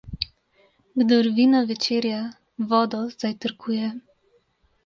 Kdor 1.01 1.29
vino 1.39 1.61
večerja, 1.73 2.23
vodo 2.73 3.03
zajtrkuje. 3.17 3.95